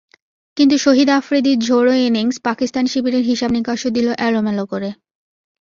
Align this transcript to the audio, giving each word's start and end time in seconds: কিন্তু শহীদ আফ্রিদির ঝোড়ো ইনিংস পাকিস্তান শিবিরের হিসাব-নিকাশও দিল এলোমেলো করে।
কিন্তু 0.57 0.75
শহীদ 0.77 1.09
আফ্রিদির 1.11 1.57
ঝোড়ো 1.59 1.93
ইনিংস 2.01 2.35
পাকিস্তান 2.43 2.85
শিবিরের 2.85 3.23
হিসাব-নিকাশও 3.23 3.89
দিল 3.89 4.07
এলোমেলো 4.19 4.63
করে। 4.71 4.89